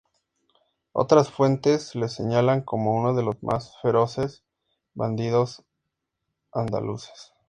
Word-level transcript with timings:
Otras 0.93 1.29
fuentes 1.29 1.93
le 1.93 2.09
señalan 2.09 2.61
como 2.61 2.95
uno 2.95 3.13
de 3.13 3.21
los 3.21 3.43
más 3.43 3.77
feroces 3.83 4.43
bandidos 4.95 5.63
andaluces. 6.51 7.33